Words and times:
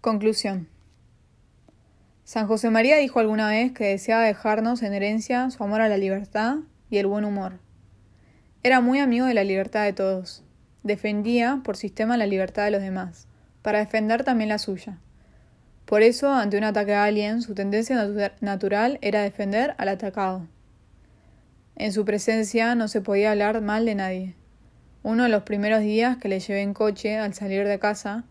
Conclusión. 0.00 0.66
San 2.24 2.46
José 2.46 2.70
María 2.70 2.96
dijo 2.96 3.20
alguna 3.20 3.50
vez 3.50 3.72
que 3.72 3.84
deseaba 3.84 4.22
dejarnos 4.22 4.82
en 4.82 4.94
herencia 4.94 5.50
su 5.50 5.62
amor 5.62 5.82
a 5.82 5.90
la 5.90 5.98
libertad 5.98 6.56
y 6.88 6.96
el 6.96 7.06
buen 7.06 7.26
humor. 7.26 7.58
Era 8.62 8.80
muy 8.80 8.98
amigo 8.98 9.26
de 9.26 9.34
la 9.34 9.44
libertad 9.44 9.84
de 9.84 9.92
todos. 9.92 10.42
Defendía 10.84 11.60
por 11.62 11.76
sistema 11.76 12.16
la 12.16 12.24
libertad 12.24 12.64
de 12.64 12.70
los 12.70 12.80
demás, 12.80 13.28
para 13.60 13.80
defender 13.80 14.24
también 14.24 14.48
la 14.48 14.56
suya. 14.56 14.96
Por 15.84 16.00
eso, 16.00 16.32
ante 16.32 16.56
un 16.56 16.64
ataque 16.64 16.94
a 16.94 17.04
alguien, 17.04 17.42
su 17.42 17.54
tendencia 17.54 18.32
natural 18.40 18.98
era 19.02 19.20
defender 19.20 19.74
al 19.76 19.90
atacado. 19.90 20.48
En 21.76 21.92
su 21.92 22.06
presencia 22.06 22.74
no 22.74 22.88
se 22.88 23.02
podía 23.02 23.32
hablar 23.32 23.60
mal 23.60 23.84
de 23.84 23.96
nadie. 23.96 24.34
Uno 25.02 25.24
de 25.24 25.28
los 25.28 25.42
primeros 25.42 25.80
días 25.80 26.16
que 26.16 26.30
le 26.30 26.40
llevé 26.40 26.62
en 26.62 26.72
coche 26.72 27.18
al 27.18 27.34
salir 27.34 27.68
de 27.68 27.78
casa, 27.78 28.24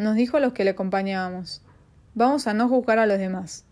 nos 0.00 0.16
dijo 0.16 0.38
a 0.38 0.40
los 0.40 0.54
que 0.54 0.64
le 0.64 0.70
acompañábamos, 0.70 1.62
vamos 2.14 2.46
a 2.46 2.54
no 2.54 2.68
juzgar 2.68 2.98
a 2.98 3.06
los 3.06 3.18
demás. 3.18 3.66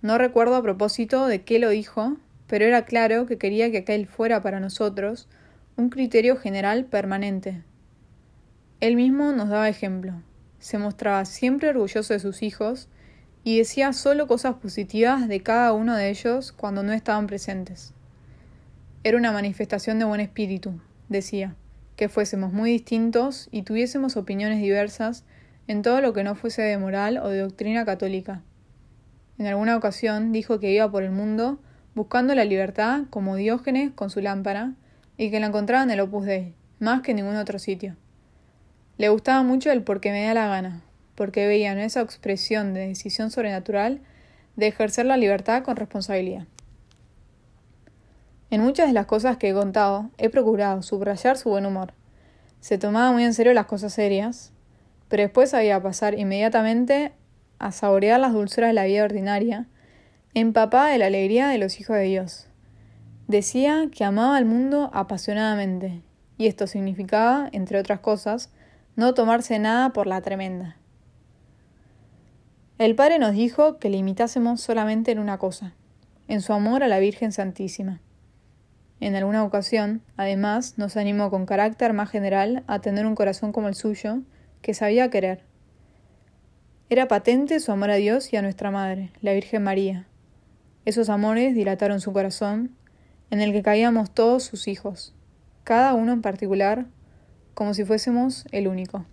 No 0.00 0.16
recuerdo 0.16 0.56
a 0.56 0.62
propósito 0.62 1.26
de 1.26 1.42
qué 1.42 1.58
lo 1.58 1.68
dijo, 1.68 2.16
pero 2.46 2.64
era 2.64 2.86
claro 2.86 3.26
que 3.26 3.36
quería 3.36 3.70
que 3.70 3.78
aquel 3.78 4.06
fuera 4.06 4.42
para 4.42 4.60
nosotros 4.60 5.28
un 5.76 5.90
criterio 5.90 6.36
general 6.36 6.86
permanente. 6.86 7.62
Él 8.80 8.96
mismo 8.96 9.32
nos 9.32 9.50
daba 9.50 9.68
ejemplo, 9.68 10.14
se 10.58 10.78
mostraba 10.78 11.24
siempre 11.26 11.68
orgulloso 11.68 12.14
de 12.14 12.20
sus 12.20 12.42
hijos 12.42 12.88
y 13.44 13.58
decía 13.58 13.92
solo 13.92 14.26
cosas 14.26 14.54
positivas 14.54 15.28
de 15.28 15.42
cada 15.42 15.74
uno 15.74 15.94
de 15.94 16.08
ellos 16.08 16.52
cuando 16.52 16.82
no 16.82 16.92
estaban 16.92 17.26
presentes. 17.26 17.92
Era 19.04 19.18
una 19.18 19.32
manifestación 19.32 19.98
de 19.98 20.06
buen 20.06 20.20
espíritu, 20.20 20.80
decía 21.10 21.54
que 21.96 22.08
fuésemos 22.08 22.52
muy 22.52 22.70
distintos 22.70 23.48
y 23.50 23.62
tuviésemos 23.62 24.16
opiniones 24.16 24.60
diversas 24.60 25.24
en 25.66 25.82
todo 25.82 26.00
lo 26.00 26.12
que 26.12 26.22
no 26.22 26.34
fuese 26.34 26.62
de 26.62 26.78
moral 26.78 27.18
o 27.18 27.28
de 27.28 27.40
doctrina 27.40 27.84
católica. 27.84 28.42
En 29.38 29.46
alguna 29.46 29.76
ocasión 29.76 30.32
dijo 30.32 30.60
que 30.60 30.72
iba 30.72 30.90
por 30.90 31.02
el 31.02 31.10
mundo 31.10 31.58
buscando 31.94 32.34
la 32.34 32.44
libertad 32.44 33.02
como 33.10 33.36
Diógenes 33.36 33.92
con 33.94 34.10
su 34.10 34.20
lámpara 34.20 34.74
y 35.16 35.30
que 35.30 35.40
la 35.40 35.46
encontraba 35.46 35.82
en 35.82 35.90
el 35.90 36.00
Opus 36.00 36.26
Dei, 36.26 36.54
más 36.78 37.02
que 37.02 37.12
en 37.12 37.16
ningún 37.16 37.36
otro 37.36 37.58
sitio. 37.58 37.96
Le 38.98 39.08
gustaba 39.08 39.42
mucho 39.42 39.70
el 39.72 39.82
porque 39.82 40.12
me 40.12 40.24
da 40.24 40.34
la 40.34 40.46
gana, 40.46 40.82
porque 41.14 41.46
veía 41.46 41.72
en 41.72 41.78
esa 41.78 42.02
expresión 42.02 42.74
de 42.74 42.88
decisión 42.88 43.30
sobrenatural 43.30 44.00
de 44.56 44.68
ejercer 44.68 45.06
la 45.06 45.16
libertad 45.16 45.62
con 45.62 45.76
responsabilidad. 45.76 46.46
En 48.48 48.60
muchas 48.60 48.86
de 48.86 48.92
las 48.92 49.06
cosas 49.06 49.38
que 49.38 49.50
he 49.50 49.54
contado, 49.54 50.10
he 50.18 50.30
procurado 50.30 50.82
subrayar 50.82 51.36
su 51.36 51.50
buen 51.50 51.66
humor. 51.66 51.94
Se 52.60 52.78
tomaba 52.78 53.10
muy 53.10 53.24
en 53.24 53.34
serio 53.34 53.52
las 53.54 53.66
cosas 53.66 53.92
serias, 53.92 54.52
pero 55.08 55.24
después 55.24 55.52
había 55.52 55.82
pasar 55.82 56.18
inmediatamente 56.18 57.12
a 57.58 57.72
saborear 57.72 58.20
las 58.20 58.32
dulzuras 58.32 58.70
de 58.70 58.74
la 58.74 58.84
vida 58.84 59.04
ordinaria, 59.04 59.66
empapada 60.34 60.88
de 60.88 60.98
la 60.98 61.06
alegría 61.06 61.48
de 61.48 61.58
los 61.58 61.80
hijos 61.80 61.96
de 61.96 62.04
Dios. 62.04 62.46
Decía 63.26 63.88
que 63.90 64.04
amaba 64.04 64.36
al 64.36 64.44
mundo 64.44 64.90
apasionadamente, 64.92 66.02
y 66.38 66.46
esto 66.46 66.68
significaba, 66.68 67.48
entre 67.52 67.80
otras 67.80 67.98
cosas, 67.98 68.50
no 68.94 69.14
tomarse 69.14 69.58
nada 69.58 69.92
por 69.92 70.06
la 70.06 70.20
tremenda. 70.20 70.76
El 72.78 72.94
Padre 72.94 73.18
nos 73.18 73.32
dijo 73.32 73.78
que 73.78 73.90
le 73.90 73.96
imitásemos 73.96 74.60
solamente 74.60 75.10
en 75.10 75.18
una 75.18 75.38
cosa, 75.38 75.72
en 76.28 76.42
su 76.42 76.52
amor 76.52 76.84
a 76.84 76.88
la 76.88 76.98
Virgen 76.98 77.32
Santísima. 77.32 78.00
En 79.00 79.14
alguna 79.14 79.44
ocasión, 79.44 80.02
además, 80.16 80.78
nos 80.78 80.96
animó 80.96 81.30
con 81.30 81.46
carácter 81.46 81.92
más 81.92 82.10
general 82.10 82.64
a 82.66 82.80
tener 82.80 83.06
un 83.06 83.14
corazón 83.14 83.52
como 83.52 83.68
el 83.68 83.74
suyo, 83.74 84.20
que 84.62 84.74
sabía 84.74 85.10
querer. 85.10 85.44
Era 86.88 87.08
patente 87.08 87.60
su 87.60 87.72
amor 87.72 87.90
a 87.90 87.96
Dios 87.96 88.32
y 88.32 88.36
a 88.36 88.42
nuestra 88.42 88.70
Madre, 88.70 89.10
la 89.20 89.32
Virgen 89.32 89.62
María. 89.62 90.06
Esos 90.84 91.08
amores 91.08 91.54
dilataron 91.54 92.00
su 92.00 92.12
corazón, 92.12 92.70
en 93.30 93.40
el 93.40 93.52
que 93.52 93.62
caíamos 93.62 94.12
todos 94.12 94.44
sus 94.44 94.68
hijos, 94.68 95.14
cada 95.64 95.94
uno 95.94 96.12
en 96.12 96.22
particular, 96.22 96.86
como 97.54 97.74
si 97.74 97.84
fuésemos 97.84 98.46
el 98.52 98.68
único. 98.68 99.04